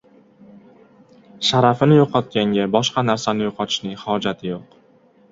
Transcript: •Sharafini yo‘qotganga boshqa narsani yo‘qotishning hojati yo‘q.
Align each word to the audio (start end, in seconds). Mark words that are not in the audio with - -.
•Sharafini 1.49 1.99
yo‘qotganga 1.99 2.65
boshqa 2.75 3.03
narsani 3.09 3.45
yo‘qotishning 3.47 3.99
hojati 4.05 4.51
yo‘q. 4.51 4.73